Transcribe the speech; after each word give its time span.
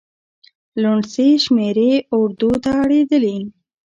لوڼسې 0.81 1.27
شمېرې 1.43 1.91
اردو 2.17 2.51
ته 2.63 2.69
اړېدلي. 2.83 3.37